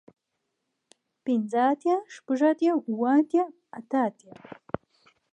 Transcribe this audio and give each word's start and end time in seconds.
پنځۀ 1.23 1.61
اتيا 1.71 1.95
شپږ 2.15 2.39
اتيا 2.49 2.71
اووه 2.75 3.11
اتيا 3.19 3.43
اتۀ 3.79 3.97
اتيا 4.07 4.33